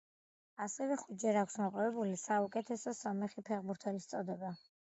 [0.63, 4.55] ასევე ხუთჯერ აქვს მოპოვებული საუკეთესო სომეხი ფეხბურთელის წოდება.